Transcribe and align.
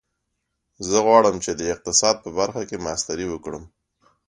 زه 0.87 0.97
غواړم 1.05 1.35
چې 1.43 1.51
د 1.59 1.61
اقتصاد 1.73 2.15
په 2.23 2.29
برخه 2.39 2.61
کې 2.69 2.83
ماسټري 2.85 3.25
وکړم 3.29 3.63